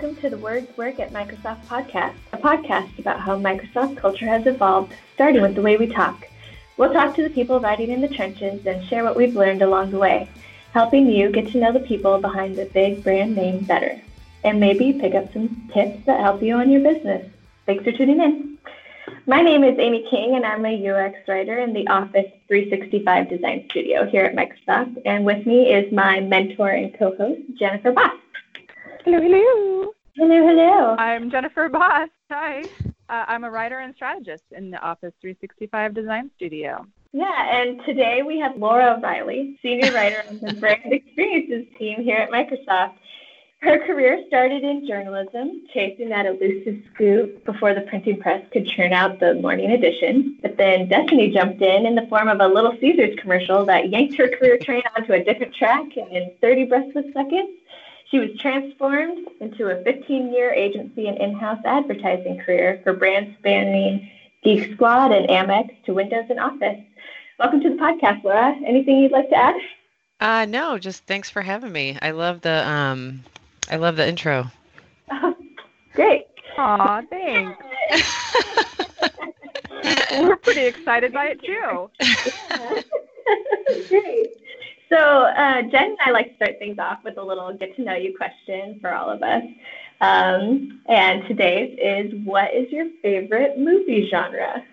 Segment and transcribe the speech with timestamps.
[0.00, 4.46] welcome to the Words Work at Microsoft podcast, a podcast about how Microsoft culture has
[4.46, 6.26] evolved, starting with the way we talk.
[6.78, 9.90] We'll talk to the people writing in the trenches and share what we've learned along
[9.90, 10.30] the way,
[10.72, 14.00] helping you get to know the people behind the big brand name better,
[14.42, 17.30] and maybe pick up some tips that help you on your business.
[17.66, 18.58] Thanks for tuning in.
[19.26, 23.66] My name is Amy King, and I'm a UX writer in the Office 365 Design
[23.68, 25.02] Studio here at Microsoft.
[25.04, 28.14] And with me is my mentor and co host, Jennifer Boss.
[29.04, 29.92] Hello, hello.
[30.14, 30.94] Hello, hello.
[30.98, 32.10] I'm Jennifer Boss.
[32.30, 32.62] Hi.
[33.08, 36.86] Uh, I'm a writer and strategist in the Office 365 Design Studio.
[37.12, 42.18] Yeah, and today we have Laura O'Reilly, senior writer on the brand experiences team here
[42.18, 42.96] at Microsoft.
[43.62, 48.92] Her career started in journalism, chasing that elusive scoop before the printing press could churn
[48.92, 50.38] out the morning edition.
[50.42, 54.18] But then destiny jumped in in the form of a Little Caesars commercial that yanked
[54.18, 57.56] her career train onto a different track, and in 30 breathless seconds,
[58.10, 63.36] she was transformed into a 15 year agency and in house advertising career for brands
[63.38, 64.10] spanning
[64.42, 66.80] Geek Squad and Amex to Windows and Office.
[67.38, 68.54] Welcome to the podcast, Laura.
[68.66, 69.54] Anything you'd like to add?
[70.18, 71.96] Uh, no, just thanks for having me.
[72.02, 73.22] I love the um,
[73.70, 74.50] I love the intro.
[75.10, 75.34] Oh,
[75.94, 76.26] great.
[76.58, 77.62] Aw, thanks.
[80.12, 81.90] We're pretty excited by it too.
[83.88, 84.30] great.
[84.90, 87.82] So, uh, Jen and I like to start things off with a little get to
[87.82, 89.44] know you question for all of us.
[90.00, 94.64] Um, and today's is what is your favorite movie genre?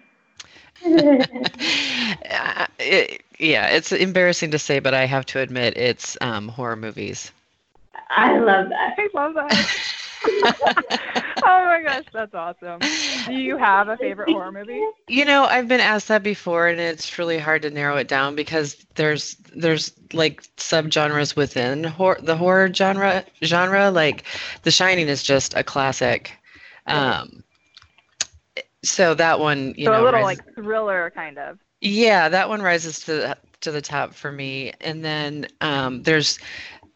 [0.83, 6.75] uh, it, yeah, it's embarrassing to say, but I have to admit it's um, horror
[6.75, 7.31] movies.
[8.09, 8.95] I love that.
[8.97, 9.69] I love that.
[11.43, 12.79] oh my gosh, that's awesome.
[13.25, 14.81] Do you have a favorite horror movie?
[15.07, 18.35] You know, I've been asked that before and it's really hard to narrow it down
[18.35, 24.23] because there's there's like subgenres within hor- the horror genre genre like
[24.63, 26.37] The Shining is just a classic.
[26.87, 27.43] Um
[28.83, 31.57] so that one, you so know, a little rises, like thriller kind of.
[31.81, 34.73] Yeah, that one rises to the, to the top for me.
[34.81, 36.39] And then um there's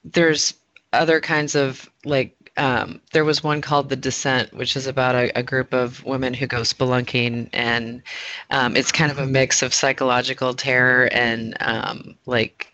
[0.03, 0.53] there's
[0.93, 5.37] other kinds of like um, there was one called The Descent, which is about a,
[5.37, 8.01] a group of women who go spelunking, and
[8.49, 12.67] um, it's kind of a mix of psychological terror and um, like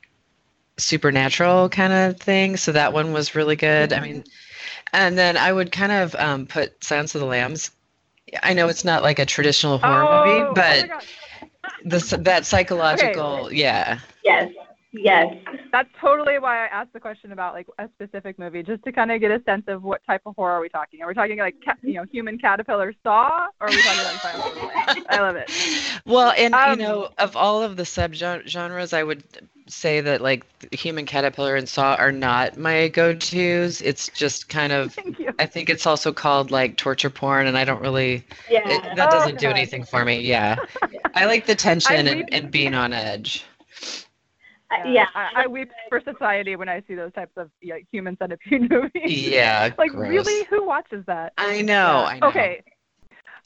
[0.78, 2.58] supernatural kind of thing.
[2.58, 3.94] So that one was really good.
[3.94, 4.24] I mean,
[4.94, 7.72] and then I would kind of um, put Silence of the Lambs.
[8.44, 11.00] I know it's not like a traditional horror oh, movie, but oh
[11.86, 13.56] the that psychological, okay.
[13.56, 14.00] yeah.
[14.24, 14.52] Yes.
[14.98, 15.36] Yes.
[15.72, 19.12] That's totally why I asked the question about like a specific movie, just to kind
[19.12, 21.02] of get a sense of what type of horror are we talking.
[21.02, 25.06] Are we talking like you know human caterpillar saw, or are we talking like Silence
[25.10, 25.52] I love it.
[26.06, 29.24] Well, and um, you know, of all of the sub genres, I would
[29.68, 33.82] say that like human caterpillar and saw are not my go-to's.
[33.82, 34.98] It's just kind of.
[35.40, 38.24] I think it's also called like torture porn, and I don't really.
[38.50, 38.68] Yeah.
[38.70, 40.22] It, that doesn't oh, do anything for me.
[40.22, 40.58] Yeah.
[41.14, 43.46] I like the tension and, and being on edge.
[44.72, 45.08] Yeah, yeah.
[45.16, 49.28] I, I, weep for society when I see those types of yeah, human centipede movies.
[49.28, 50.10] Yeah, like gross.
[50.10, 51.34] really, who watches that?
[51.38, 52.04] I know, yeah.
[52.04, 52.28] I know.
[52.28, 52.64] Okay,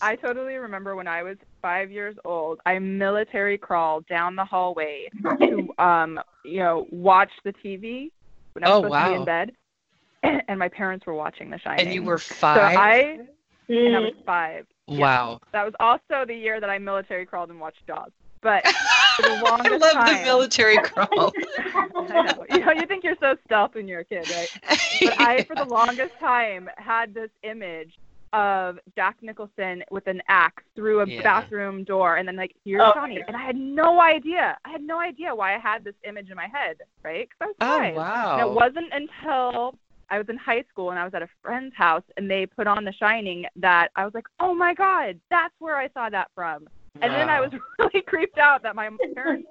[0.02, 2.60] I totally remember when I was five years old.
[2.66, 5.10] I military crawled down the hallway
[5.40, 8.12] to, um, you know, watch the TV
[8.54, 9.06] when I was oh, supposed wow.
[9.06, 9.52] to be in bed,
[10.48, 11.86] and my parents were watching The Shining.
[11.86, 12.74] And you were five.
[12.74, 13.20] So I,
[13.70, 14.66] and I was five.
[14.88, 15.32] Wow.
[15.32, 15.38] Yeah.
[15.54, 18.12] That was also the year that I military crawled and watched Jaws.
[18.42, 18.66] But
[19.22, 21.34] for the longest I love time, the military crawl.
[21.76, 22.46] I know.
[22.50, 24.50] You know, you think you're so stealth when you're a kid, right?
[25.04, 27.98] But I, for the longest time, had this image
[28.34, 31.22] of Jack Nicholson with an axe through a Yeah.
[31.22, 32.94] bathroom door, and then like here's Oh.
[32.94, 34.58] Johnny, and I had no idea.
[34.66, 37.28] I had no idea why I had this image in my head, right?
[37.28, 37.96] Because I was Oh five.
[37.96, 38.32] wow.
[38.34, 39.78] And it wasn't until
[40.10, 42.68] I was in high school and I was at a friend's house and they put
[42.68, 46.30] on The Shining that I was like, oh my god, that's where I saw that
[46.36, 46.68] from.
[47.02, 49.48] And then I was really creeped out that my parents,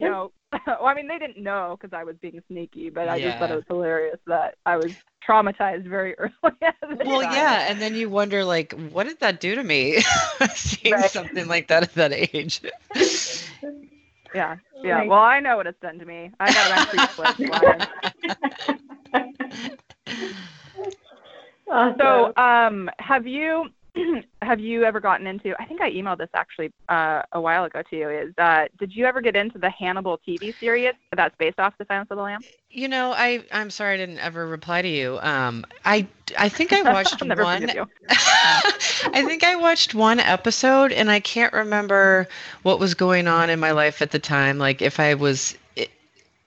[0.00, 0.32] you know,
[0.66, 3.50] well, I mean, they didn't know because I was being sneaky, but I just thought
[3.52, 4.90] it was hilarious that I was
[5.26, 6.32] traumatized very early.
[7.04, 7.34] Well, child.
[7.34, 10.00] yeah, and then you wonder, like, what did that do to me?
[10.54, 11.10] Seeing Right.
[11.10, 12.60] something like that at that age.
[14.34, 15.04] Yeah, yeah.
[15.04, 16.30] Well, I know what it's done to me.
[16.40, 17.50] I got slips.
[21.70, 21.96] Awesome.
[22.00, 23.68] So, um, have you
[24.42, 25.54] have you ever gotten into?
[25.60, 28.08] I think I emailed this actually uh, a while ago to you.
[28.08, 31.84] Is uh, did you ever get into the Hannibal TV series that's based off the
[31.86, 32.44] Silence of the Lambs?
[32.70, 35.18] You know, I I'm sorry I didn't ever reply to you.
[35.22, 36.06] Um, I
[36.38, 37.70] I think I watched one.
[38.10, 42.28] I think I watched one episode, and I can't remember
[42.62, 44.58] what was going on in my life at the time.
[44.58, 45.56] Like if I was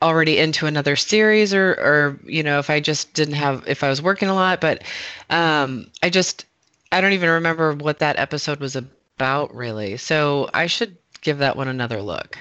[0.01, 3.89] already into another series or or you know if I just didn't have if I
[3.89, 4.83] was working a lot but
[5.29, 6.45] um I just
[6.93, 11.55] I don't even remember what that episode was about really so I should give that
[11.57, 12.37] one another look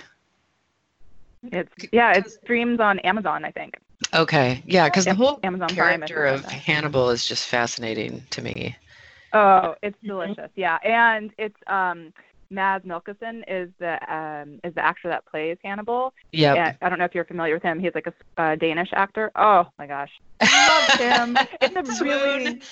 [1.53, 3.75] It's yeah, it streams on Amazon, I think.
[4.15, 6.01] okay yeah because the whole Amazon Prime.
[6.01, 6.51] character if of.
[6.51, 8.77] Hannibal is just fascinating to me
[9.33, 10.51] Oh, it's delicious.
[10.57, 12.13] Yeah, and it's um
[12.51, 16.13] Mads Mikkelsen is the um is the actor that plays Hannibal.
[16.33, 17.81] yep And I don't know if you're familiar with him.
[17.81, 19.31] He's like a uh, Danish actor.
[19.37, 20.11] Oh my gosh,
[20.41, 21.39] I love him.
[21.61, 22.63] It's a really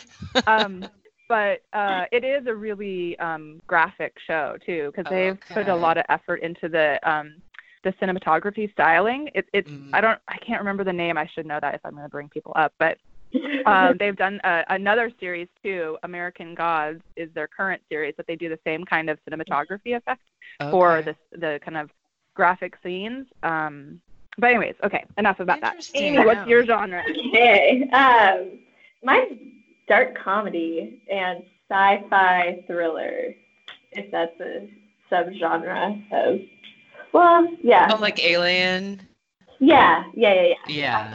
[0.46, 0.90] um,
[1.30, 5.96] but uh, it is a really um graphic show too because they've put a lot
[5.96, 7.36] of effort into the um
[7.84, 9.30] the cinematography styling.
[9.34, 9.90] It, it's Mm.
[9.92, 11.16] I don't I can't remember the name.
[11.16, 12.98] I should know that if I'm going to bring people up, but
[13.66, 15.96] um, they've done uh, another series too.
[16.02, 20.20] American Gods is their current series, but they do the same kind of cinematography effect
[20.70, 21.12] for Okay.
[21.32, 21.90] the the kind of
[22.34, 23.26] graphic scenes.
[23.44, 24.00] Um,
[24.38, 25.74] but anyways, okay, enough about that.
[25.74, 27.04] Interesting, Amy, what's your genre?
[27.28, 27.88] Okay.
[27.92, 28.58] Um,
[29.04, 29.38] mine's
[29.90, 33.34] dark comedy and sci-fi thriller,
[33.92, 34.70] if that's a
[35.10, 36.40] subgenre of.
[37.12, 39.00] Well, yeah, oh like Alien
[39.60, 40.54] yeah, yeah, yeah, yeah.
[40.68, 41.14] yeah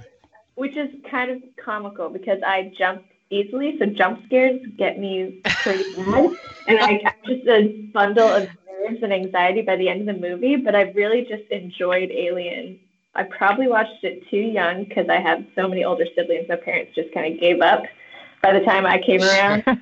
[0.53, 5.83] Which is kind of comical because I jump easily, so jump scares get me pretty
[5.95, 6.31] bad,
[6.67, 8.47] and I, I'm just a bundle of
[8.83, 10.55] nerves and anxiety by the end of the movie.
[10.55, 12.79] But I really just enjoyed Alien.
[13.15, 16.47] I probably watched it too young because I have so many older siblings.
[16.47, 17.83] My parents just kind of gave up
[18.45, 19.63] by the time I came around.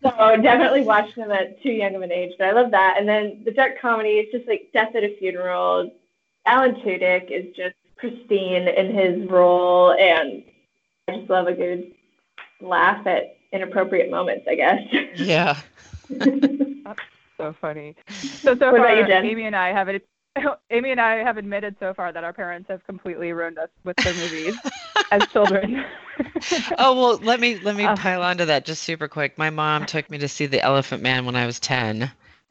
[0.00, 2.96] So definitely watched them at too young of an age, but I love that.
[2.98, 5.92] And then the dark comedy is just like Death at a Funeral.
[6.46, 10.44] Alan Tudyk is just pristine in his role, and
[11.08, 11.92] I just love a good
[12.60, 14.80] laugh at inappropriate moments, I guess.
[15.16, 15.60] yeah
[17.38, 17.94] so funny.
[18.08, 20.06] So so What far, you, Amy and I have it.
[20.70, 23.96] Amy and I have admitted so far that our parents have completely ruined us with
[23.96, 24.54] their movies
[25.10, 25.84] as children.
[26.78, 27.96] Oh well, let me let me Uh.
[27.96, 29.36] pile onto that just super quick.
[29.38, 32.10] My mom took me to see The Elephant Man when I was ten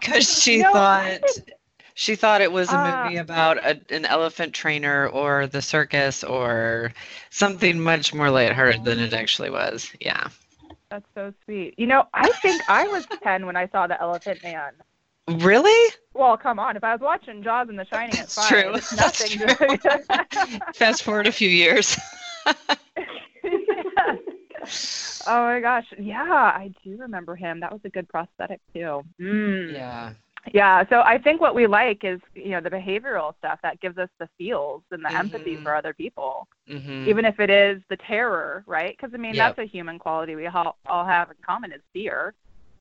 [0.00, 1.20] because she No, thought
[1.94, 2.78] she thought it was a Ah.
[2.78, 6.92] movie about a, an elephant trainer or the circus or
[7.30, 9.90] something much more lighthearted than it actually was.
[10.00, 10.28] Yeah.
[10.90, 11.74] That's so sweet.
[11.78, 14.72] You know, I think I was 10 when I saw The Elephant Man.
[15.28, 15.92] Really?
[16.14, 16.76] Well, come on.
[16.76, 18.74] If I was watching Jaws and The Shining at That's five, true.
[18.74, 20.60] it's That's nothing.
[20.74, 21.96] Fast forward a few years.
[25.26, 25.86] oh my gosh.
[25.98, 27.60] Yeah, I do remember him.
[27.60, 29.02] That was a good prosthetic too.
[29.20, 29.72] Mm.
[29.74, 30.12] yeah.
[30.54, 33.98] Yeah, so I think what we like is, you know, the behavioral stuff that gives
[33.98, 35.62] us the feels and the empathy Mhm.
[35.62, 38.96] for other people, hmm even if it is the terror, right?
[38.96, 39.56] Because I mean, Yep.
[39.56, 42.34] that's a human quality we all, all have in common is fear.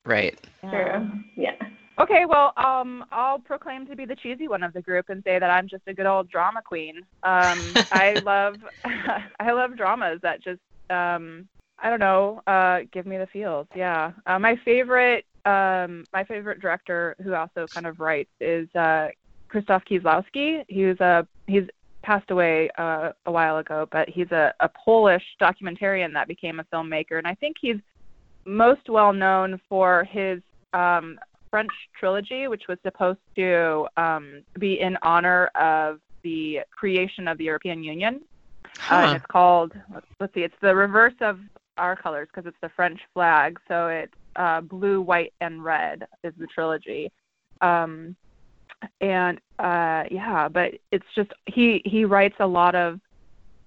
[0.05, 0.39] Right.
[0.69, 1.09] True.
[1.35, 1.55] Yeah.
[1.99, 5.39] Okay, well, um, I'll proclaim to be the cheesy one of the group and say
[5.39, 6.97] that I'm just a good old drama queen.
[7.23, 8.59] Um, I love,
[9.39, 10.61] I love dramas that just,
[10.91, 11.47] um,
[11.79, 13.67] I don't know, uh, give me the feels.
[13.75, 14.11] Yeah.
[14.27, 19.07] Uh, my favorite, um, my favorite director who also kind of writes is uh,
[19.51, 20.63] Krzysztof Kieslowski.
[20.67, 21.63] He was a he's
[22.03, 26.63] passed away uh, a while ago, but he's a, a Polish documentarian that became a
[26.65, 27.77] filmmaker, and I think he's
[28.45, 30.41] most well known for his
[30.73, 31.17] um,
[31.49, 37.45] French trilogy, which was supposed to um, be in honor of the creation of the
[37.45, 38.21] European Union.
[38.91, 41.39] Uh, and it's called, let's, let's see, it's the reverse of
[41.77, 43.59] our colors because it's the French flag.
[43.67, 47.11] So it's uh, blue, white, and red is the trilogy.
[47.61, 48.15] Um,
[49.01, 52.99] and uh, yeah, but it's just he he writes a lot of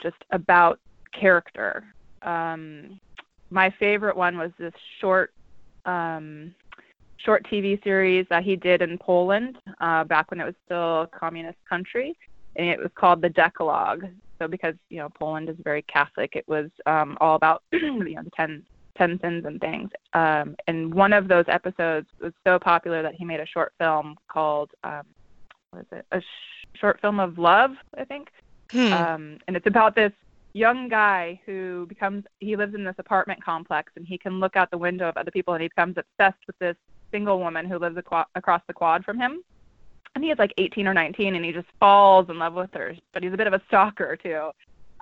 [0.01, 0.79] just about
[1.13, 1.85] character.
[2.23, 3.01] Um,
[3.51, 5.33] my favorite one was this short
[5.85, 6.55] um,
[7.25, 11.07] short TV series that he did in Poland uh, back when it was still a
[11.09, 12.17] communist country,
[12.57, 14.07] and it was called The Decalogue.
[14.39, 18.23] So because you know Poland is very Catholic, it was um, all about you know
[18.23, 18.63] the ten
[18.97, 19.91] ten sins and things.
[20.15, 24.17] Um, and one of those episodes was so popular that he made a short film
[24.29, 25.03] called um,
[25.71, 26.07] what is it?
[26.13, 28.29] A sh- short film of love, I think
[28.73, 28.93] Hmm.
[28.93, 30.13] um, and it's about this
[30.53, 34.71] young guy who becomes he lives in this apartment complex and he can look out
[34.71, 36.77] the window of other people and he becomes obsessed with this
[37.11, 39.43] single woman who lives aqua- across the quad from him.
[40.15, 42.95] And he is like 18 or 19 and he just falls in love with her
[43.13, 44.51] but he's a bit of a stalker too.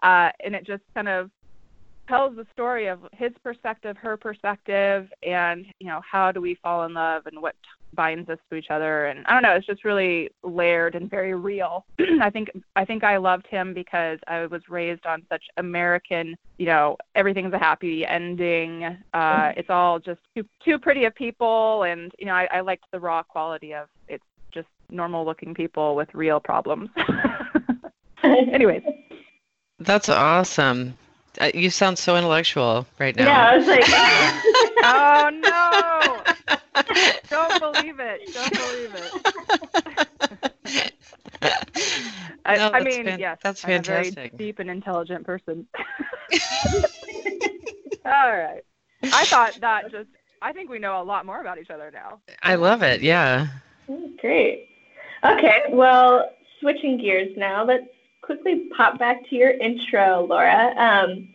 [0.03, 1.31] Uh, and it just kind of
[2.09, 6.85] tells the story of his perspective her perspective and you know how do we fall
[6.85, 7.55] in love and what
[7.95, 11.35] binds us to each other and i don't know it's just really layered and very
[11.35, 11.85] real
[12.21, 16.66] i think i think i loved him because i was raised on such american you
[16.66, 22.12] know everything's a happy ending uh it's all just too too pretty of people and
[22.18, 26.12] you know i, I liked the raw quality of it's just normal looking people with
[26.14, 26.90] real problems.
[28.23, 28.83] Anyways.
[29.78, 30.97] That's awesome.
[31.40, 33.26] Uh, you sound so intellectual right now.
[33.26, 33.85] Yeah, I was like,
[34.85, 35.30] oh
[36.85, 37.12] no!
[37.88, 38.33] Don't believe it.
[38.35, 40.92] Don't believe it.
[42.45, 45.66] I, No, I mean, fan- yes, that's I'm a very deep and intelligent person.
[48.04, 48.62] All right.
[49.02, 50.09] I thought that just.
[50.40, 52.21] I think we know a lot more about each other now.
[52.42, 53.00] I love it.
[53.02, 53.49] Yeah.
[54.21, 54.68] Great.
[55.25, 56.30] Okay, well,
[56.61, 57.88] switching gears now, let's
[58.23, 60.75] quickly pop back to your intro, Laura.
[60.76, 61.28] Um,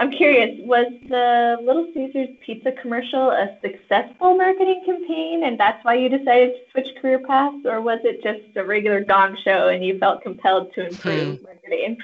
[0.00, 5.94] I'm curious, was the Little Caesars pizza commercial a successful marketing campaign and that's why
[5.94, 9.84] you decided to switch career paths, or was it just a regular gong show and
[9.84, 11.98] you felt compelled to improve marketing?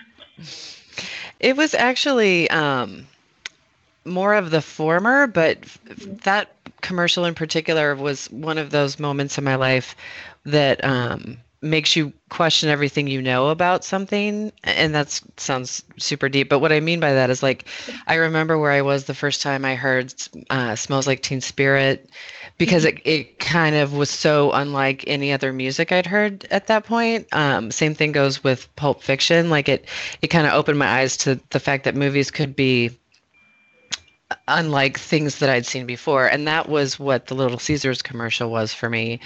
[1.41, 3.07] It was actually um,
[4.05, 5.81] more of the former, but f-
[6.25, 6.51] that
[6.83, 9.97] commercial in particular was one of those moments in my life
[10.45, 14.53] that um, makes you question everything you know about something.
[14.65, 16.49] And that sounds super deep.
[16.49, 17.67] But what I mean by that is like,
[18.07, 20.13] I remember where I was the first time I heard
[20.51, 22.11] uh, Smells Like Teen Spirit
[22.59, 26.85] because it, it kind of was so unlike any other music I'd heard at that
[26.85, 27.27] point.
[27.33, 29.51] Um, same thing goes with Pulp Fiction.
[29.51, 29.87] Like it,
[30.23, 32.91] it kind of opened my eyes to the fact that movies could be
[34.49, 36.27] unlike things that I'd seen before.
[36.27, 39.21] And that was what the Little Caesars commercial was for me.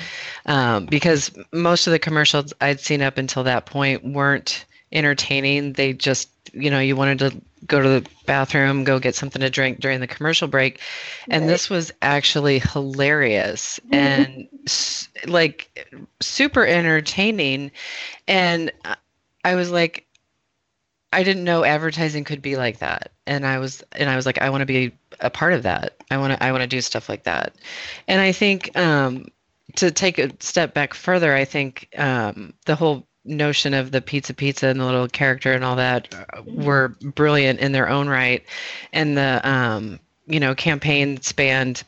[0.46, 5.74] Um, because most of the commercials I'd seen up until that point weren't entertaining.
[5.74, 9.50] They just, you know, you wanted to go to the bathroom, go get something to
[9.50, 10.80] drink during the commercial break.
[11.28, 11.50] And Right.
[11.50, 14.48] this was actually hilarious and
[15.26, 15.86] like
[16.20, 17.70] super entertaining.
[18.26, 18.96] And I-
[19.44, 20.06] I was like,
[21.12, 23.10] I didn't know advertising could be like that.
[23.26, 25.96] And I was and I was like, I want to be a part of that.
[26.10, 27.54] I want to I want to do stuff like that.
[28.06, 29.26] And I think um,
[29.76, 34.32] to take a step back further, I think um, the whole notion of the pizza
[34.32, 38.44] pizza and the little character and all that uh, were brilliant in their own right.
[38.92, 41.82] And the um, you know campaign spanned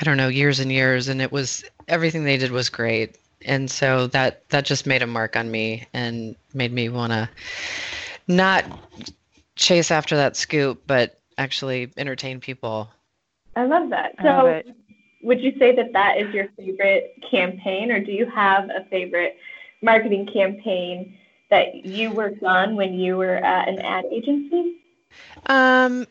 [0.00, 3.16] I don't know years and years, and it was everything they did was great.
[3.44, 7.28] And so that that just made a mark on me and made me want to
[8.30, 8.64] not
[9.56, 12.90] chase after that scoop, but actually entertain people.
[13.56, 14.14] I love that.
[14.18, 14.72] I love So,
[15.22, 19.36] would you say that that is your favorite campaign, or do you have a favorite
[19.82, 21.18] marketing campaign
[21.50, 24.76] that you worked on when you were at an ad agency?
[25.46, 26.06] Um,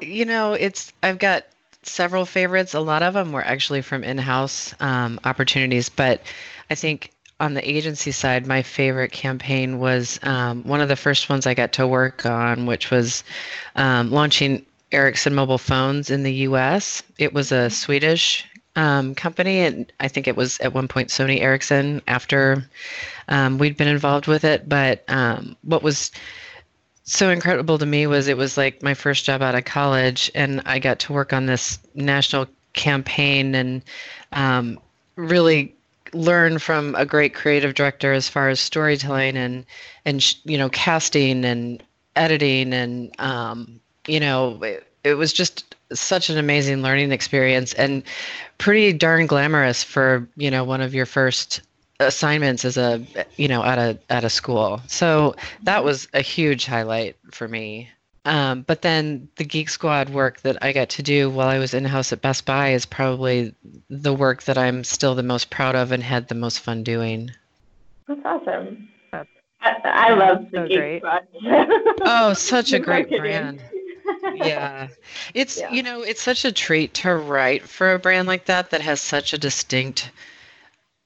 [0.00, 1.44] you know, it's I've got
[1.82, 2.74] several favorites.
[2.74, 6.22] A lot of them were actually from in-house um, opportunities, but
[6.70, 11.28] I think on the agency side, my favorite campaign was um, one of the first
[11.28, 13.24] ones I got to work on, which was
[13.76, 17.02] um, launching Ericsson mobile phones in the U.S.
[17.18, 21.40] It was a Swedish um, company, and I think it was at one point Sony
[21.40, 22.68] Ericsson after
[23.28, 24.68] um, we'd been involved with it.
[24.68, 26.10] But um, what was
[27.04, 30.60] so incredible to me was it was like my first job out of college, and
[30.66, 33.82] I got to work on this national campaign and
[34.32, 34.78] um,
[35.16, 35.74] really
[36.12, 39.64] learn from a great creative director as far as storytelling and
[40.04, 41.82] and you know casting and
[42.16, 48.02] editing and um, you know it, it was just such an amazing learning experience and
[48.58, 51.62] pretty darn glamorous for you know one of your first
[52.00, 53.04] assignments as a
[53.36, 54.80] you know at a at a school.
[54.86, 57.88] So that was a huge highlight for me
[58.24, 61.74] um, but then the geek squad work that i got to do while i was
[61.74, 63.54] in-house at best buy is probably
[63.88, 67.30] the work that i'm still the most proud of and had the most fun doing
[68.08, 68.88] That's awesome.
[69.12, 69.26] That's-
[69.62, 70.98] I, I love the so Geek great.
[71.00, 71.26] Squad.
[72.02, 73.62] oh such a great brand
[74.34, 74.88] yeah
[75.34, 75.70] it's Yeah.
[75.72, 79.00] you know it's such a treat to write for a brand like that that has
[79.00, 80.10] such a distinct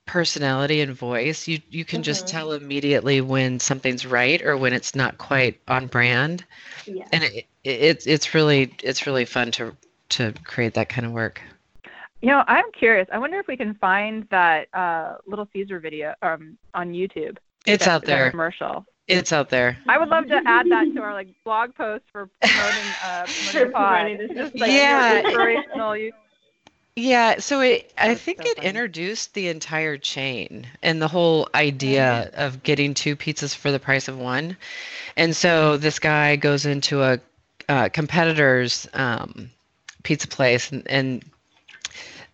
[0.06, 2.30] personality and voice you you can just Mhm.
[2.30, 6.44] tell immediately when something's right or when it's not quite on brand
[6.84, 7.06] yeah.
[7.12, 9.75] and it, it it's it's really it's really fun to
[10.11, 11.40] to create that kind of work
[12.20, 13.06] You know, I'm curious.
[13.12, 17.37] I wonder if we can find that uh, Little Caesar video um, on YouTube.
[17.66, 18.84] it's that- out there commercial.
[19.08, 22.28] it's out there I would love to add that to our like blog post for
[22.40, 24.06] promoting uh, promoting pod.
[24.37, 25.20] Just like Yeah.
[25.23, 25.96] inspirational.
[26.96, 28.68] Yeah, so it I think so it funny.
[28.68, 34.06] introduced the entire chain and the whole idea of getting two pizzas for the price
[34.06, 34.56] of one.
[35.16, 37.20] And so this guy goes into a
[37.68, 39.50] uh, competitor's um,
[40.04, 41.24] pizza place and, and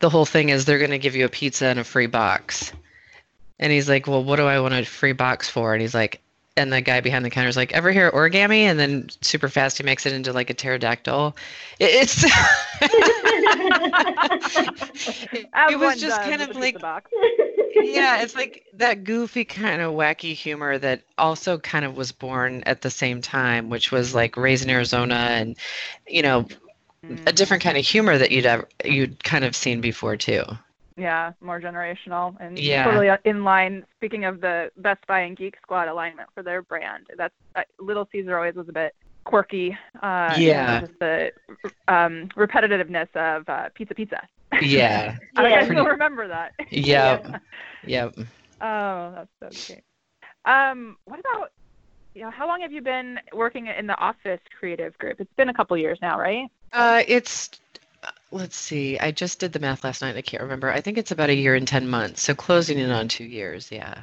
[0.00, 2.72] the whole thing is they're going to give you a pizza and a free box.
[3.58, 6.20] And he's like, "Well, what do I want a free box for?" And he's like,
[6.60, 9.78] and the guy behind the counter is like, "Ever hear origami?" And then super fast
[9.78, 11.36] he makes it into like a pterodactyl.
[11.78, 12.24] It- It's
[15.70, 16.74] It was just kind of like-
[17.74, 22.62] yeah, it's like that goofy kind of wacky humor that also kind of was born
[22.66, 25.56] at the same time, which was like Raising Arizona and
[26.06, 26.46] you know
[27.08, 30.42] a Mm, different kind of humor that you'd ever you'd kind of seen before too.
[31.00, 32.84] Yeah, more generational and Yeah.
[32.84, 33.84] totally in line.
[33.96, 38.08] Speaking of the Best Buy and Geek Squad alignment for their brand, that's uh, Little
[38.12, 39.76] Caesar always was a bit quirky.
[40.02, 40.80] Uh, you know, Yeah.
[40.80, 41.30] just the
[41.88, 44.20] um, repetitiveness of uh, pizza, pizza.
[44.60, 45.48] Yeah, I Yeah.
[45.48, 46.52] guys still remember that.
[46.70, 47.18] Yeah,
[47.82, 48.14] yep.
[48.60, 49.84] Oh, that's so great.
[50.44, 51.50] Um, what about
[52.14, 55.20] you know, how long have you been working in the office creative group?
[55.20, 56.46] It's been a couple years now, right?
[56.72, 57.50] Uh, it's
[58.30, 58.98] let's see.
[58.98, 60.16] I just did the math last night.
[60.16, 60.70] I can't remember.
[60.70, 62.22] I think it's about a year and ten months.
[62.22, 63.70] So closing in on two years.
[63.70, 64.02] Yeah.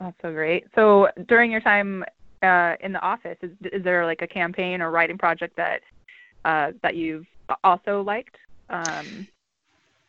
[0.00, 0.66] That's so great.
[0.74, 2.04] So during your time
[2.42, 5.80] uh, in the office, is, is there like a campaign or writing project that
[6.44, 7.26] uh, that you've
[7.62, 8.36] also liked?
[8.68, 9.28] Um,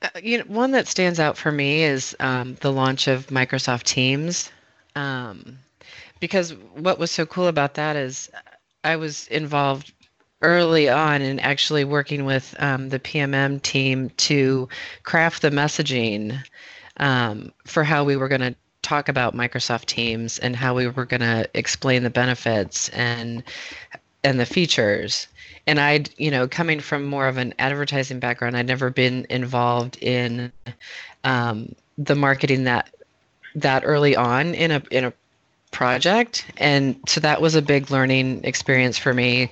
[0.03, 3.83] Uh, you know, one that stands out for me is um, the launch of Microsoft
[3.83, 4.51] Teams,
[4.95, 5.57] um,
[6.19, 8.29] because what was so cool about that is
[8.83, 9.93] I was involved
[10.43, 14.67] early on in actually working with um, the PMM team to
[15.03, 16.37] craft the messaging
[16.97, 21.05] um, for how we were going to talk about Microsoft Teams and how we were
[21.05, 23.43] going to explain the benefits and
[24.25, 25.27] and the features.
[25.65, 29.97] And I'd, you know, coming from more of an advertising background, I'd never been involved
[30.01, 30.51] in
[31.23, 32.89] um, the marketing that
[33.55, 35.13] that early on in a in a
[35.73, 39.49] project, and so that was a big learning experience for me.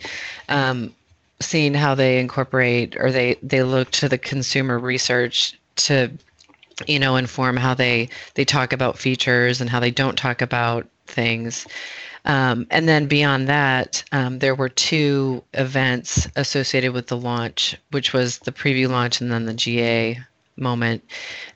[0.49, 0.93] Um,
[1.41, 6.11] seeing how they incorporate or they they look to the consumer research to
[6.87, 10.87] you know inform how they they talk about features and how they don't talk about
[11.07, 11.65] things
[12.25, 18.13] um, and then beyond that, um, there were two events associated with the launch, which
[18.13, 20.19] was the preview launch and then the GA
[20.55, 21.03] moment.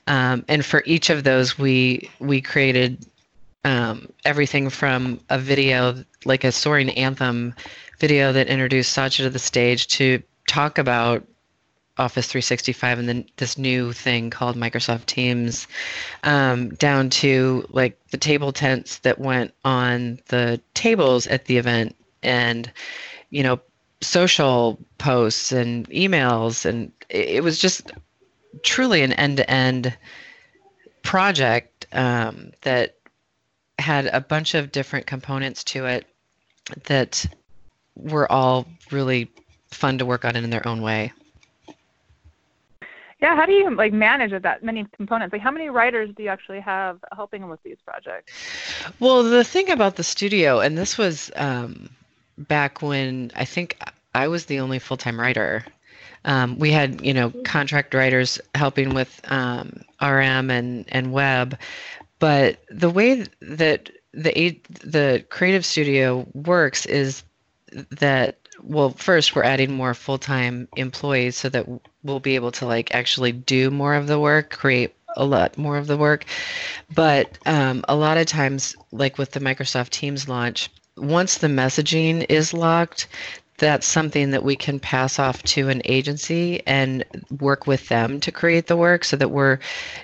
[0.08, 2.98] Um, and for each of those, we we created
[3.66, 7.52] um, everything from a video, like a soaring anthem
[7.98, 11.26] video that introduced Satya to the stage to talk about
[11.98, 15.66] Office 365 and then this new thing called Microsoft Teams,
[16.22, 21.96] um, down to like the table tents that went on the tables at the event,
[22.22, 22.70] and
[23.30, 23.58] you know,
[24.00, 27.90] social posts and emails, and it was just
[28.62, 29.96] truly an end-to-end
[31.02, 32.95] project um, that
[33.78, 36.06] had a bunch of different components to it
[36.84, 37.26] that
[37.94, 39.30] were all really
[39.70, 41.12] fun to work on in their own way.
[43.20, 45.32] yeah, how do you like manage with that many components?
[45.32, 48.32] Like, how many writers do you actually have helping with these projects?
[49.00, 51.88] Well, the thing about the studio, and this was um,
[52.38, 53.78] back when I think
[54.14, 55.64] I was the only full time writer.
[56.24, 61.56] Um, we had, you know, contract writers helping with um, RM and, and web,
[62.18, 67.22] but the way that the the creative studio works is
[67.90, 71.66] that well, first we're adding more full time employees so that
[72.02, 75.76] we'll be able to like actually do more of the work, create a lot more
[75.76, 76.24] of the work.
[76.94, 82.26] But um, a lot of times, like with the Microsoft Teams launch, once the messaging
[82.28, 83.08] is locked,
[83.58, 87.04] that's something that we can pass off to an agency and
[87.40, 89.58] work with them to create the work so that we're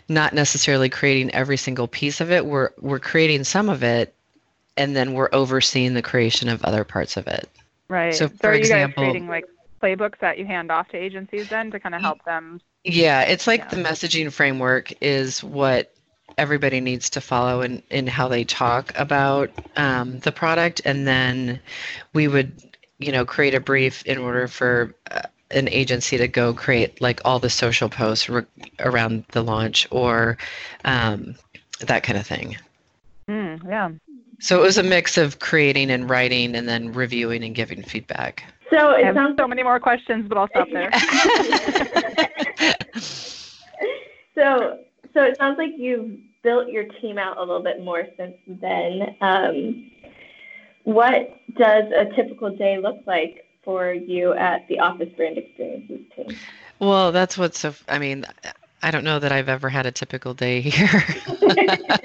[0.09, 2.47] not necessarily creating every single piece of it.
[2.47, 4.15] We're we're creating some of it
[4.77, 7.49] and then we're overseeing the creation of other parts of it.
[7.89, 8.15] Right.
[8.15, 9.45] So, so for are you example- guys creating like
[9.83, 12.61] playbooks that you hand off to agencies then to kind of help them?
[12.85, 13.69] Yeah, it's like Yeah.
[13.69, 15.93] the messaging framework is what
[16.39, 20.81] everybody needs to follow in, in how they talk about um, the product.
[20.87, 21.61] And then
[22.15, 22.53] we would,
[23.03, 27.21] you know, create a brief in order for uh, an agency to go create like
[27.25, 28.45] all the social posts re-
[28.81, 30.39] around the launch or
[30.85, 31.35] um,
[31.81, 32.57] that kind of thing.
[33.29, 33.91] Mm, yeah.
[34.41, 38.45] So it was a mix of creating and writing and then reviewing and giving feedback.
[38.71, 40.91] So I it have sounds so many more questions, but I'll stop there.
[44.35, 44.81] so
[45.15, 49.15] so it sounds like you've built your team out a little bit more since then.
[49.21, 49.91] Um,
[50.85, 56.37] what does a typical day look like for you at the Office Brand Experiences team?
[56.79, 57.75] Well, that's what's so.
[57.89, 58.25] I mean,
[58.83, 61.05] I don't know that I've ever had a typical day here,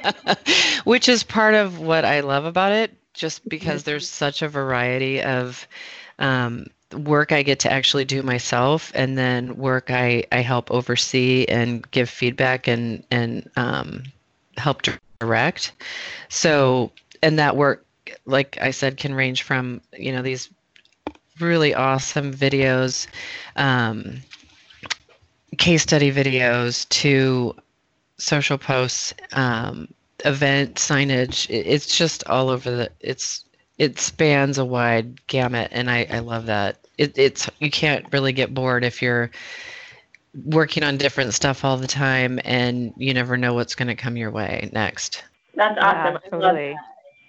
[0.83, 2.91] which is part of what I love about it.
[3.13, 5.67] Just because there's such a variety of
[6.19, 11.45] um, work I get to actually do myself, and then work I I help oversee
[11.45, 14.03] and give feedback and and um,
[14.57, 14.83] help
[15.19, 15.71] direct.
[16.29, 16.91] So,
[17.23, 17.86] and that work,
[18.25, 20.49] like I said, can range from you know these
[21.39, 23.07] really awesome videos.
[23.55, 24.21] Um,
[25.57, 27.55] case study videos to
[28.17, 29.87] social posts, um,
[30.25, 31.49] event signage.
[31.49, 32.91] It, it's just all over the.
[32.99, 33.45] It's
[33.77, 36.77] it spans a wide gamut, and I I love that.
[36.97, 39.29] It, it's you can't really get bored if you're
[40.45, 44.17] working on different stuff all the time, and you never know what's going to come
[44.17, 45.23] your way next.
[45.55, 46.19] That's awesome.
[46.23, 46.77] Yeah, totally.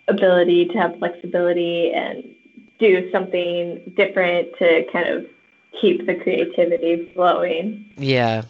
[0.08, 2.24] Ability to have flexibility and
[2.78, 5.26] do something different to kind of
[5.80, 7.92] keep the creativity flowing.
[7.96, 8.42] Yeah.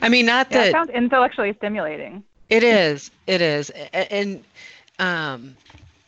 [0.00, 2.22] I mean, not Yeah, that it sounds intellectually stimulating.
[2.50, 3.10] It is.
[3.26, 3.70] It is.
[3.92, 4.42] And
[4.98, 5.56] um,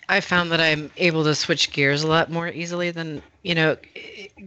[0.08, 3.76] I found that I'm able to switch gears a lot more easily than, you know,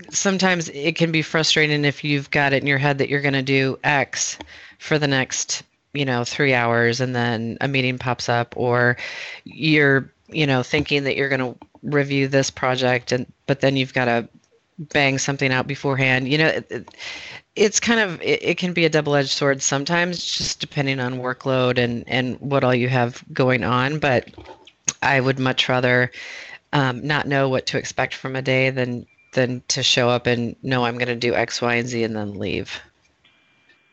[0.10, 3.34] sometimes it can be frustrating if you've got it in your head that you're going
[3.34, 4.38] to do X
[4.80, 8.98] for the next, you know, three hours and then a meeting pops up or
[9.46, 13.94] you're, you know, thinking that you're going to review this project and, but then you've
[13.94, 14.28] got to
[14.80, 16.28] bang something out beforehand.
[16.28, 16.90] You know, it, it,
[17.56, 21.78] it's kind of it, it can be a double-edged sword sometimes just depending on workload
[21.78, 24.28] and and what all you have going on but
[25.02, 26.12] i would much rather
[26.74, 30.56] um, not know what to expect from a day than than to show up and
[30.64, 32.80] know i'm going to do x y and z and then leave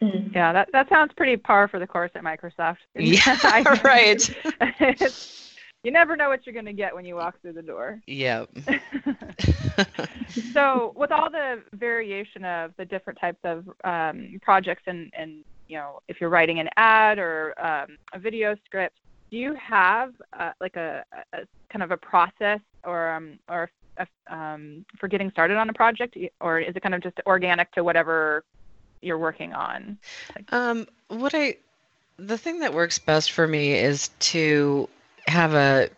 [0.02, 0.34] Mm.
[0.34, 2.78] Yeah, that that sounds pretty par for the course at Microsoft.
[2.94, 3.36] yeah
[3.84, 4.34] right
[4.80, 5.49] It's-
[5.82, 8.00] you never know what you're going to get when you walk through the door.
[8.06, 8.48] yep.
[10.52, 15.76] So with all the variation of the different types of um, projects and, and you
[15.76, 18.96] know if you're writing an ad or um, a video script
[19.30, 21.38] do you have uh, like a, a
[21.70, 26.16] kind of a process or um, or a, um, for getting started on a project?
[26.40, 28.44] Or is it kind of just organic to whatever
[29.00, 29.98] you're working on?
[30.50, 31.56] Um, what I,
[32.16, 34.88] the thing that works best for me is to
[35.30, 35.88] have a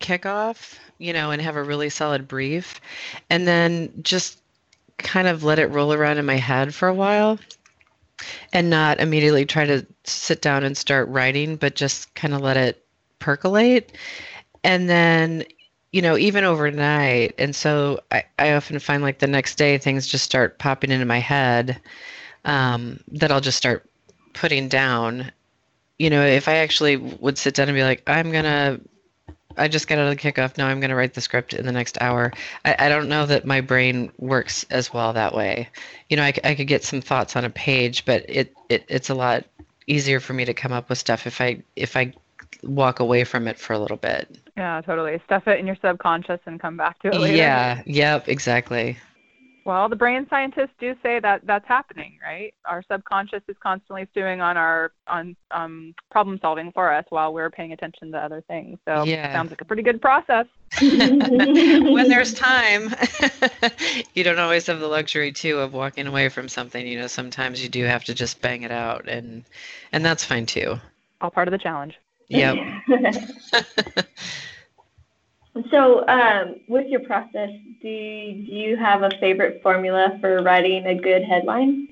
[0.00, 2.80] kickoff, you know, and have a really solid brief,
[3.30, 4.40] and then just
[4.98, 7.38] kind of let it roll around in my head for a while,
[8.52, 12.56] and not immediately try to sit down and start writing, but just kind of let
[12.56, 12.84] it
[13.18, 13.96] percolate,
[14.64, 15.44] and then.
[15.94, 17.34] You know, even overnight.
[17.36, 21.04] And so I, I often find like the next day things just start popping into
[21.04, 21.78] my head
[22.46, 23.84] um, that I'll just start
[24.32, 25.30] putting down.
[26.02, 28.80] You know, if I actually would sit down and be like, I'm gonna,
[29.56, 30.58] I just got out of the kickoff.
[30.58, 32.32] Now I'm gonna write the script in the next hour.
[32.64, 35.68] I, I don't know that my brain works as well that way.
[36.08, 39.10] You know, I, I could get some thoughts on a page, but it, it it's
[39.10, 39.44] a lot
[39.86, 42.12] easier for me to come up with stuff if I if I
[42.64, 44.38] walk away from it for a little bit.
[44.56, 47.82] yeah totally stuff it in your subconscious and come back to it later Yeah.
[47.86, 48.28] Yep.
[48.28, 48.98] Exactly.
[49.64, 52.52] Well, the brain scientists do say that that's happening, right?
[52.64, 57.50] Our subconscious is constantly stewing on our on um, problem solving for us while we're
[57.50, 58.78] paying attention to other things.
[58.88, 59.32] So Yeah.
[59.32, 60.46] sounds like a pretty good process.
[60.80, 62.94] when there's time
[64.14, 67.62] you don't always have the luxury too of walking away from something you know sometimes
[67.62, 69.44] you do have to just bang it out and
[69.92, 70.80] and that's fine too
[71.20, 71.94] All part of the challenge.
[72.28, 72.56] yep
[75.70, 80.86] so, um, with your process, do you, do you have a favorite formula for writing
[80.86, 81.88] a good headline?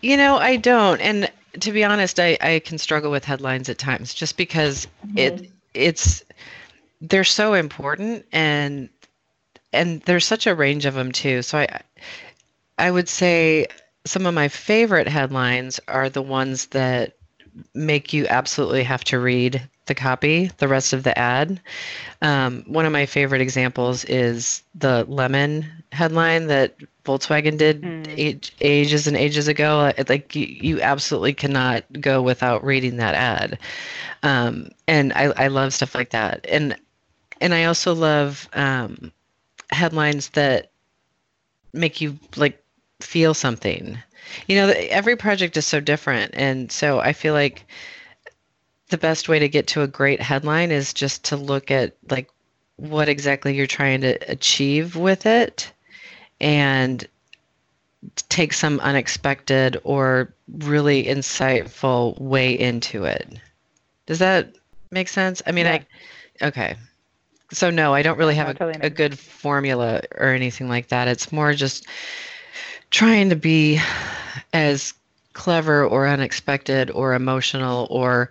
[0.00, 1.00] you know i don't.
[1.00, 5.50] And to be honest i i can struggle with headlines at times just because it
[5.74, 6.24] it's
[7.00, 8.88] they're so important and
[9.72, 11.42] and there's such a range of them too.
[11.42, 11.80] So i
[12.78, 13.66] i would say
[14.04, 17.14] some of my favorite headlines are the ones that
[17.74, 21.60] make you absolutely have to read the copy the rest of the ad.
[22.22, 28.18] Um, one of my favorite examples is the lemon headline that volkswagen did Mm.
[28.18, 29.92] age, ages and ages ago.
[30.08, 33.58] Like you, you absolutely cannot go without reading that ad.
[34.22, 36.46] Um, and I, I love stuff like that.
[36.48, 36.76] And
[37.40, 39.12] and i also love um,
[39.70, 40.70] headlines that
[41.72, 42.62] make you like
[43.00, 43.98] feel something.
[44.46, 46.32] You know every project is so different.
[46.34, 47.66] And so i feel like
[48.88, 52.28] the best way to get to a great headline is just to look at like
[52.76, 55.70] what exactly you're trying to achieve with it
[56.40, 57.06] and
[58.28, 63.38] take some unexpected or really insightful way into it.
[64.06, 64.54] Does that
[64.90, 65.42] make sense?
[65.46, 65.80] I mean Yeah.
[66.40, 66.76] i okay.
[67.52, 70.88] So no i don't really have No, a, totally a good formula or anything like
[70.88, 71.08] that.
[71.08, 71.86] It's more just
[72.90, 73.80] trying to be
[74.52, 74.94] as
[75.34, 78.30] clever or unexpected or emotional or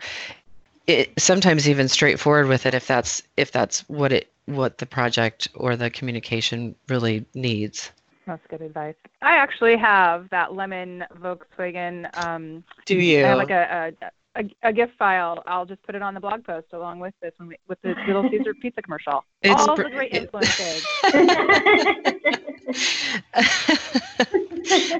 [0.87, 5.49] it, sometimes even straightforward with it if that's if that's what it what the project
[5.55, 7.91] or the communication really needs
[8.25, 8.95] That's good advice.
[9.21, 12.09] I actually have that lemon Volkswagen.
[12.17, 15.43] Um, do I you have like a, a, a, a GIF file.
[15.45, 17.95] I'll just put it on the blog post along with this when we, with the
[18.07, 19.25] Little Caesar pizza commercial.
[19.41, 20.85] It's All br- the great influences.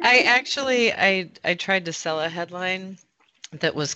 [0.04, 2.98] I actually I I tried to sell a headline
[3.52, 3.96] that was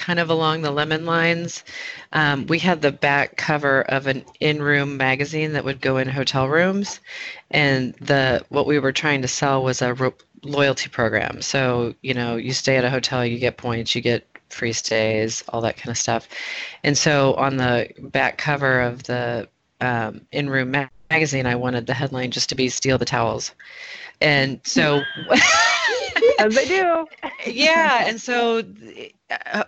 [0.00, 1.62] kind of along the lemon lines.
[2.12, 6.48] Um, we had the back cover of an in-room magazine that would go in hotel
[6.48, 7.00] rooms,
[7.50, 11.42] and the what we were trying to sell was a ro- loyalty program.
[11.42, 15.44] So you know, you stay at a hotel, you get points, you get free stays,
[15.50, 16.26] all that kind of stuff.
[16.82, 19.48] And so on the back cover of the
[19.82, 23.52] um, in-room ma- magazine, I wanted the headline just to be "Steal the Towels,"
[24.20, 25.02] and so.
[26.46, 27.06] As they do.
[27.46, 28.62] yeah, and so,
[29.30, 29.64] uh,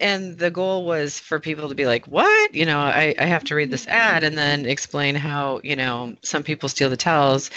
[0.00, 2.54] and the goal was for people to be like, "What?
[2.54, 6.16] You know, I, I have to read this ad and then explain how you know
[6.22, 7.50] some people steal the towels."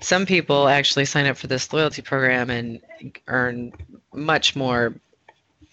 [0.00, 2.80] Some people actually sign up for this loyalty program and
[3.28, 3.72] earn
[4.12, 4.94] much more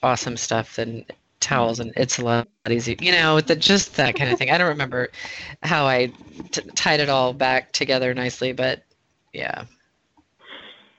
[0.04, 1.04] awesome stuff than
[1.40, 4.58] towels and it's a lot easier you know the, just that kind of thing i
[4.58, 5.10] don't remember
[5.64, 6.12] how I
[6.52, 8.84] t- tied it all back together nicely but
[9.34, 9.64] yeah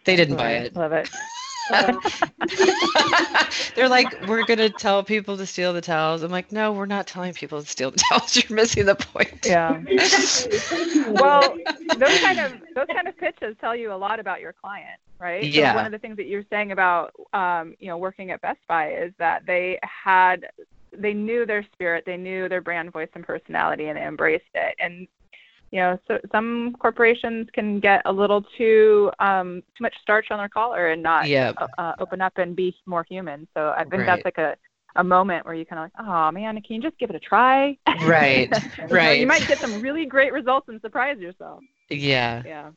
[0.05, 1.09] they didn't buy it Love it.
[3.75, 6.87] they're like we're going to tell people to steal the towels i'm like no we're
[6.87, 9.81] not telling people to steal the towels you're missing the point Yeah.
[11.09, 11.57] well,
[11.99, 15.45] those kind of those kind of pitches tell you a lot about your client, right?
[15.45, 15.73] Yeah.
[15.73, 18.61] So one of the things that you're saying about um, you know working at Best
[18.69, 20.47] Buy is that they had
[20.97, 24.75] they knew their spirit, they knew their brand voice and personality, and they embraced it.
[24.79, 25.07] And
[25.71, 30.39] you know, so some corporations can get a little too um, too much starch on
[30.39, 31.57] their collar and not Yep.
[31.59, 33.47] uh, uh, open up and be more human.
[33.55, 34.07] So I think Right.
[34.07, 34.57] that's like a
[34.97, 37.21] a moment where you kind of like, oh man, can you just give it a
[37.21, 37.77] try?
[38.03, 38.51] right
[38.93, 41.63] You know, right You might get some really great results and surprise yourself.
[41.91, 42.71] yeah Yeah.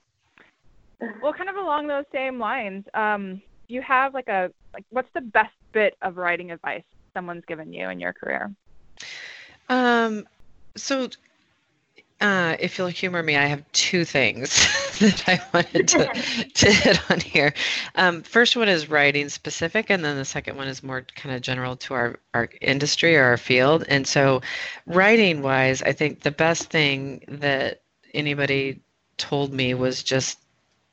[1.21, 5.21] Well, kind of along those same lines, um, you have like a like what's the
[5.21, 8.51] best bit of writing advice someone's given you in your career?
[9.69, 10.27] Um,
[10.75, 11.07] so,
[12.21, 14.49] uh, if you'll humor me, I have two things
[14.99, 16.05] that I wanted to,
[16.53, 17.53] to hit on here.
[17.95, 21.41] Um, first one is writing specific, and then the second one is more kind of
[21.41, 23.83] general to our, our industry or our field.
[23.87, 24.41] And so,
[24.85, 27.81] writing wise, I think the best thing that
[28.13, 28.81] anybody
[29.17, 30.39] told me was just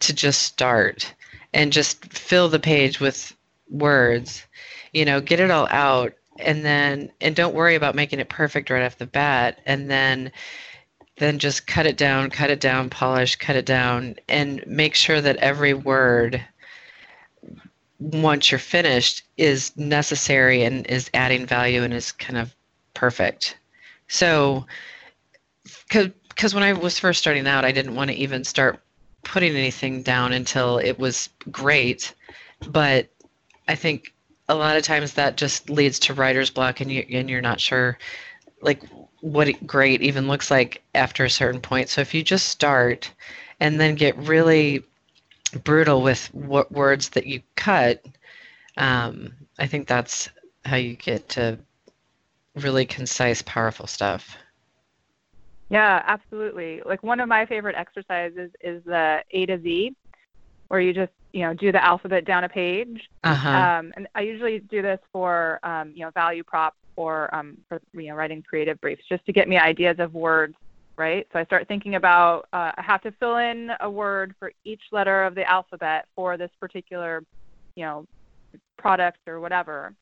[0.00, 1.14] to just start
[1.52, 3.36] and just fill the page with
[3.68, 4.46] words,
[4.92, 8.70] you know, get it all out and then and don't worry about making it perfect
[8.70, 10.32] right off the bat and then
[11.20, 15.20] then just cut it down cut it down polish cut it down and make sure
[15.20, 16.44] that every word
[18.00, 22.54] once you're finished is necessary and is adding value and is kind of
[22.94, 23.58] perfect.
[24.08, 24.66] So
[25.88, 28.80] because when i was first starting out i didn't want to even start
[29.24, 32.14] putting anything down until it was great
[32.68, 33.08] but
[33.68, 34.14] i think
[34.48, 37.60] a lot of times that just leads to writer's block and you and you're not
[37.60, 37.98] sure
[38.62, 38.82] like
[39.20, 43.12] what great even looks like after a certain point so if you just start
[43.60, 44.82] and then get really
[45.64, 48.04] brutal with what words that you cut
[48.76, 50.28] um, i think that's
[50.64, 51.58] how you get to
[52.54, 54.36] really concise powerful stuff
[55.68, 56.82] Yeah, absolutely.
[56.84, 59.94] Like one of my favorite exercises is the A to Z,
[60.68, 63.02] where you just you know do the alphabet down a page.
[63.24, 67.58] uh-huh Um, and I usually do this for um, you know value prop or um,
[67.68, 70.54] for you know writing creative briefs, just to get me ideas of words.
[70.98, 71.26] Right.
[71.32, 74.82] So I start thinking about uh, I have to fill in a word for each
[74.92, 77.22] letter of the alphabet for this particular
[77.76, 78.04] you know
[78.78, 79.94] product or whatever.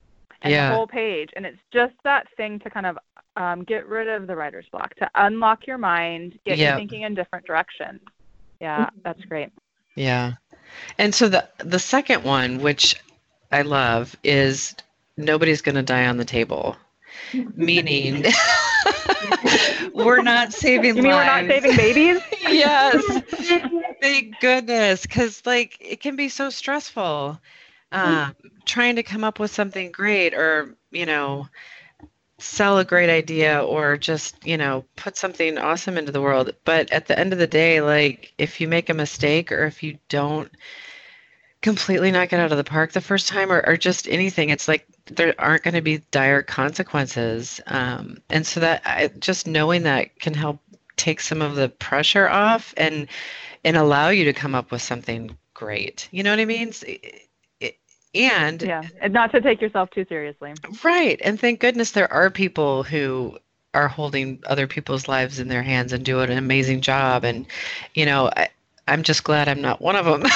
[0.43, 0.69] And Yeah.
[0.71, 2.99] the whole page, and it's just that thing to kind of
[3.37, 6.73] um, get rid of the writer's block, to unlock your mind, get Yep.
[6.73, 8.01] you thinking in different directions.
[8.61, 9.51] Yeah, that's great.
[9.97, 10.35] Yeah.
[10.99, 12.97] And so the the second one, which
[13.53, 14.75] I love, is
[15.19, 16.77] nobody's going to die on the table.
[17.55, 18.25] Meaning
[19.93, 22.21] we're not saving You mean we're not saving babies?
[22.41, 23.23] yes.
[24.01, 27.39] Thank goodness cuz like it can be so stressful
[27.93, 31.49] um, trying to come up with something great or, you know,
[32.39, 36.53] sell a great idea or just, you know, put something awesome into the world.
[36.65, 39.83] But at the end of the day, like if you make a mistake or if
[39.83, 40.51] you don't
[41.61, 44.69] completely knock it out of the park the first time or, or just anything, it's
[44.69, 47.61] like there aren't going to be dire consequences.
[47.67, 50.61] Um, and so that I, just knowing that can help
[50.97, 53.09] take some of the pressure off and
[53.65, 56.09] and allow you to come up with something great.
[56.11, 56.73] You know what I mean?
[58.15, 60.55] And Yeah, and not to take yourself too seriously.
[60.83, 61.21] Right.
[61.23, 63.39] And thank goodness there are people who
[63.75, 67.25] are holding other people's lives in their hands and doing an amazing job.
[67.25, 67.47] And,
[67.95, 68.49] you know, I,
[68.87, 70.23] I'm just glad I'm not one of them.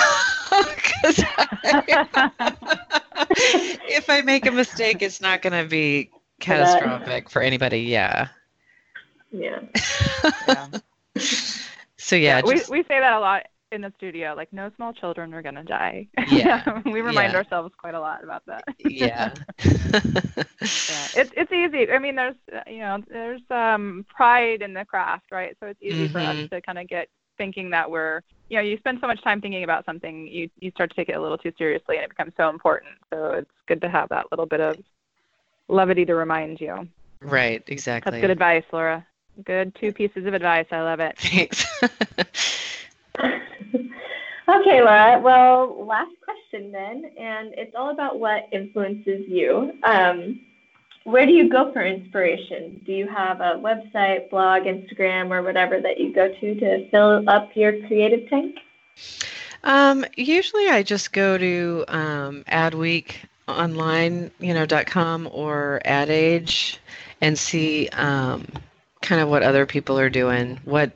[1.03, 2.53] 'Cause I-
[3.89, 6.11] if I make a mistake, it's not going to be
[6.41, 7.81] catastrophic for anybody.
[7.83, 8.29] Yeah.
[9.31, 9.61] Yeah.
[11.97, 12.43] So, yeah.
[12.45, 15.41] we just- we say that a lot in the studio, like no small children are
[15.41, 16.09] gonna die.
[16.29, 16.83] Yeah.
[16.85, 17.39] we remind Yeah.
[17.39, 18.65] ourselves quite a lot about that.
[18.81, 19.33] yeah.
[19.65, 20.03] yeah.
[21.17, 21.91] It's it's easy.
[21.91, 25.57] I mean, there's uh, you know there's um pride in the craft, right?
[25.61, 26.51] So it's easy for us Mhm.
[26.51, 27.09] to kind of get
[27.43, 30.71] thinking that we're you know you spend so much time thinking about something, you you
[30.71, 32.93] start to take it a little too seriously, and it becomes so important.
[33.11, 34.77] So it's good to have that little bit of
[35.67, 36.87] levity to remind you.
[37.21, 38.11] right, exactly.
[38.13, 39.05] That's good advice, Laura.
[39.45, 40.67] Good two pieces of advice.
[40.71, 41.19] I love it.
[41.19, 41.67] Thanks.
[43.19, 45.19] okay, Laura.
[45.21, 49.73] Well, last question then, and it's all about what influences you.
[49.83, 50.41] Um,
[51.05, 52.81] where do you go for inspiration?
[52.87, 57.29] Do you have a website, blog, Instagram, or whatever that you go to to fill
[57.29, 58.57] up your creative tank?
[59.65, 63.15] Um, usually I just go to um, Adweek
[63.49, 66.79] online, you know, com or Ad Age
[67.21, 68.47] and see um,
[69.01, 70.93] kind of what other people are doing, what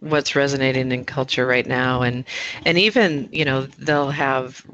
[0.00, 2.24] what's resonating in culture right now, and
[2.64, 4.64] and even you know they'll have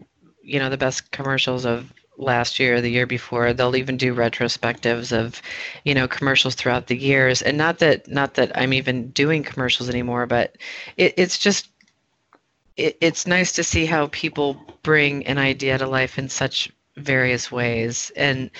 [0.42, 3.52] you know the best commercials of last year, the year before.
[3.52, 5.40] They'll even do retrospectives of
[5.84, 9.88] you know commercials throughout the years, and not that not that I'm even doing commercials
[9.88, 10.56] anymore, but
[10.96, 11.68] it, it's just
[12.76, 17.50] it, it's nice to see how people bring an idea to life in such various
[17.52, 18.10] ways.
[18.16, 18.50] And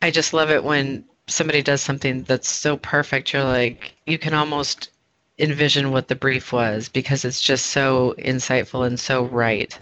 [0.00, 3.32] i just love it when somebody does something that's so perfect.
[3.32, 4.90] You're like you can almost
[5.38, 9.78] envision what the brief was because it's just so insightful and so right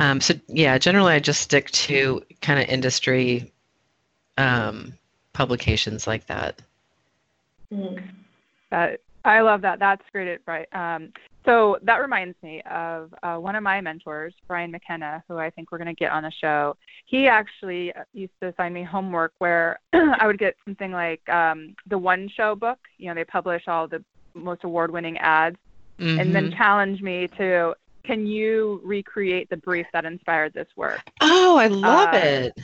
[0.00, 3.52] um, so yeah generally i just stick to kind of industry
[4.36, 4.92] um,
[5.32, 6.60] publications like that
[7.72, 8.02] Mm.
[8.70, 9.78] That I love that.
[9.78, 10.66] That's great advice.
[10.72, 11.12] Um,
[11.44, 15.72] so that reminds me of uh, one of my mentors, Brian McKenna, who I think
[15.72, 16.76] we're going to get on the show.
[17.06, 21.74] He actually uh, used to assign me homework where I would get something like um,
[21.86, 22.78] the One Show book.
[22.98, 25.56] You know, they publish all the most award-winning ads,
[25.98, 31.00] and then challenge me to, can you recreate the brief that inspired this work?
[31.20, 32.58] oh i love Uh, it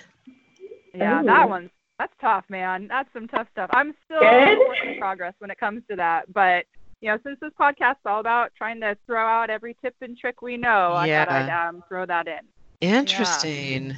[0.94, 1.26] Yeah, Ooh.
[1.26, 2.88] that one's that's tough, man.
[2.88, 3.70] That's some tough stuff.
[3.72, 4.58] I'm still Good.
[4.58, 6.66] work in progress when it comes to that, but
[7.00, 10.16] you know, since this podcast is all about trying to throw out every tip and
[10.16, 12.40] trick we know, I thought I'd um, throw that in.
[12.80, 13.94] Interesting.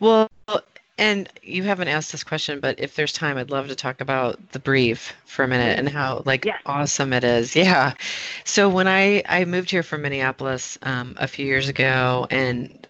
[0.00, 0.28] Well,
[1.02, 4.38] and you haven't asked this question, but if there's time, I'd love to talk about
[4.52, 6.60] the brief for a minute and how like Yes.
[6.64, 7.56] awesome it is.
[7.56, 7.94] Yeah.
[8.44, 12.86] So when I I moved here from Minneapolis um, a few years ago, and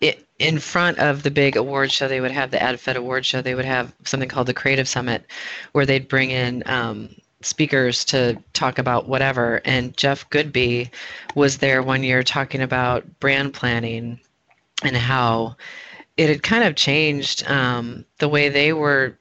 [0.00, 3.42] it, in front of the big award show, they would have the AdFed award show.
[3.42, 5.24] They would have something called the Creative Summit,
[5.72, 7.08] where they'd bring in um,
[7.42, 9.60] speakers to talk about whatever.
[9.64, 10.88] And Jeff Goodby
[11.34, 14.20] was there one year talking about brand planning
[14.84, 15.56] and how
[16.20, 19.18] it had kind of changed um, the way they were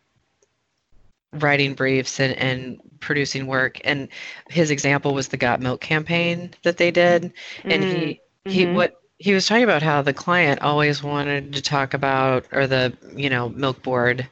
[1.31, 3.79] writing briefs and, and producing work.
[3.85, 4.09] And
[4.49, 7.31] his example was the Got Milk campaign that they did.
[7.63, 8.73] And he he Mhm.
[8.73, 12.91] what he was talking about how the client always wanted to talk about or the
[13.15, 14.27] you know milk board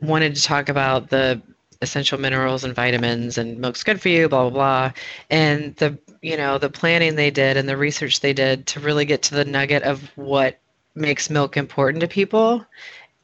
[0.00, 1.42] wanted to talk about the
[1.82, 4.92] essential minerals and vitamins and milk's good for you blah blah blah
[5.30, 9.04] and the you know the planning they did and the research they did to really
[9.04, 10.58] get to the nugget of what
[10.98, 12.64] makes milk important to people.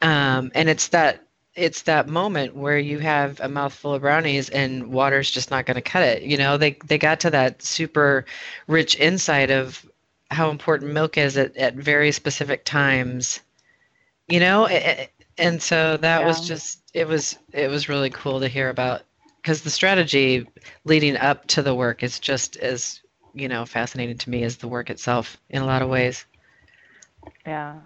[0.02, 4.88] Um, and it's that it's that moment where you have a mouthful of brownies and
[4.88, 6.56] water's just not going to cut it you know?
[6.56, 8.24] They they got to that super
[8.66, 9.88] rich insight of
[10.30, 13.40] how important milk is at, at very specific times
[14.28, 14.66] you know?
[15.38, 19.02] And so that was just it was it was really cool to hear about
[19.42, 20.46] because the strategy
[20.84, 23.00] leading up to the work is just as
[23.34, 26.24] you know fascinating to me as the work itself in a lot of ways
[27.46, 27.78] Yeah.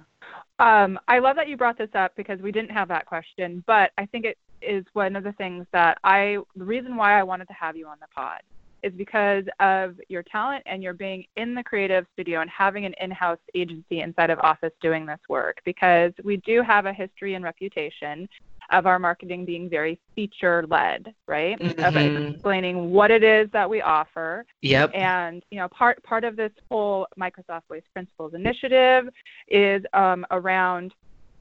[0.59, 3.93] Um, I love that you brought this up because we didn't have that question, but
[3.97, 7.47] I think it is one of the things that I, the reason why I wanted
[7.49, 8.41] to have you on the pod
[8.83, 12.95] is because of your talent and your being in the creative studio and having an
[13.01, 17.45] in-house agency inside of office doing this work because we do have a history and
[17.45, 18.29] reputation
[18.71, 21.61] of our marketing being very feature led, right?
[21.61, 22.35] Of Mhm.
[22.35, 26.53] explaining what it is that we offer yep and you know, part part of this
[26.71, 29.09] whole Microsoft Voice Principles initiative
[29.49, 30.95] is um, around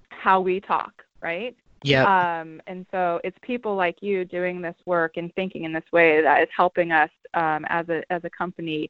[0.10, 1.56] how we talk, right?
[1.84, 5.84] yep Um, and so it's people like you doing this work and thinking in this
[5.92, 8.90] way that is helping us um, as a as a company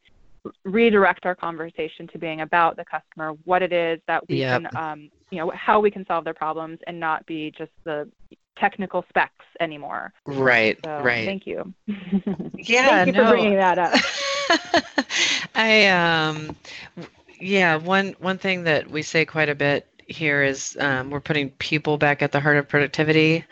[0.65, 4.49] redirect our conversation to being about the customer, what it is that we Yep.
[4.49, 8.09] can, um, you know, how we can solve their problems, and not be just the
[8.59, 10.11] technical specs anymore.
[10.25, 11.73] right So right thank you.
[12.57, 13.23] Yeah, thank you no.
[13.23, 13.93] for bringing that up.
[15.55, 16.55] I um
[17.39, 21.49] yeah, one one thing that we say quite a bit here is um, we're putting
[21.51, 23.43] people back at the heart of productivity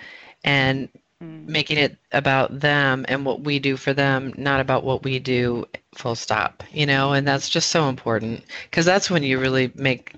[0.43, 0.89] and
[1.26, 1.47] mm.
[1.47, 5.65] making it about them and what we do for them, not about what we do
[5.95, 8.43] full stop, you know, and that's just so important.
[8.69, 10.13] Because that's when you really make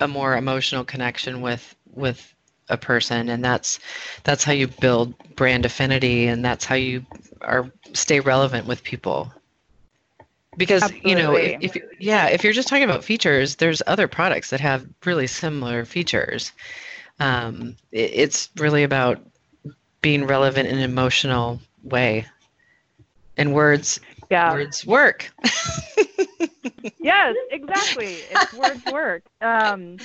[0.00, 2.34] a more emotional connection with with
[2.68, 3.28] a person.
[3.28, 3.78] And that's
[4.24, 7.04] that's how you build brand affinity and that's how you
[7.40, 9.32] are stay relevant with people.
[10.56, 11.10] Because Absolutely.
[11.10, 14.60] you know if, if, yeah if you're just talking about features there's other products that
[14.60, 16.52] have really similar features.
[17.20, 19.20] Um, it, it's really about
[20.02, 22.26] being relevant in an emotional way
[23.36, 24.00] and words
[24.30, 25.32] yeah words work
[26.98, 29.96] yes exactly it's words work um,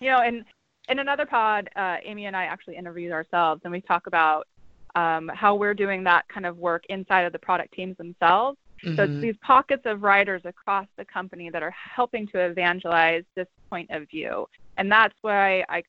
[0.00, 0.44] you know and
[0.88, 4.46] in another pod uh, amy and i actually interviewed ourselves and we talk about
[4.94, 8.96] um, how we're doing that kind of work inside of the product teams themselves Mm-hmm.
[8.96, 9.20] So it's mm-hmm.
[9.20, 14.08] these pockets of writers across the company that are helping to evangelize this point of
[14.08, 14.46] view.
[14.76, 15.82] And that's why I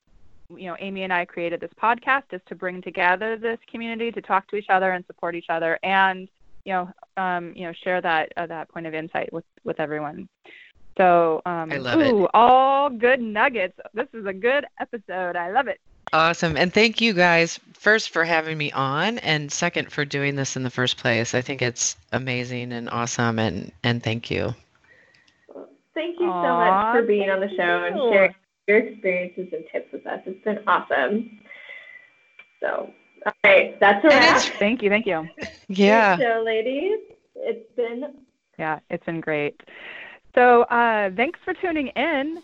[0.57, 4.21] you know, Amy and I created this podcast is to bring together this community to
[4.21, 6.27] talk to each other and support each other and
[6.65, 10.27] you know, um, you know, share that uh, that point of insight with with everyone.
[10.97, 12.31] So, um, I love ooh, it.
[12.33, 13.79] all good nuggets.
[13.93, 15.35] This is a good episode.
[15.35, 15.79] I love it.
[16.13, 16.57] Awesome.
[16.57, 20.63] And thank you guys first for having me on and second for doing this in
[20.63, 21.33] the first place.
[21.33, 24.53] I think it's amazing and awesome and and thank you.
[25.93, 28.33] Thank you Aww, so much for being on the show and sharing
[28.71, 30.21] your experiences and tips with us.
[30.25, 31.39] It's been awesome.
[32.61, 32.93] So,
[33.25, 34.41] all right, that's a wrap.
[34.59, 35.27] Thank you, thank you.
[35.67, 36.17] Yeah.
[36.17, 36.99] So, ladies.
[37.35, 38.13] It's been
[38.59, 39.59] yeah, it's been great.
[40.35, 42.41] So, uh, thanks for tuning in.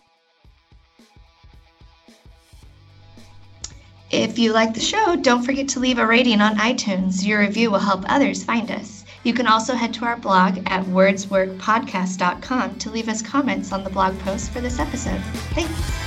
[4.10, 7.26] If you like the show, don't forget to leave a rating on iTunes.
[7.26, 9.04] Your review will help others find us.
[9.24, 13.90] You can also head to our blog at wordsworkpodcast.com to leave us comments on the
[13.90, 15.22] blog post for this episode.
[15.54, 16.07] Thanks.